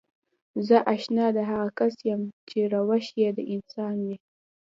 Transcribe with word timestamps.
زه 0.67 0.77
اشنا 0.93 1.25
د 1.37 1.39
هغه 1.49 1.69
کس 1.79 1.95
يم 2.09 2.21
چې 2.49 2.59
روش 2.73 3.05
يې 3.19 3.29
د 3.37 3.39
انسان 3.53 3.95
وي. 4.07 4.15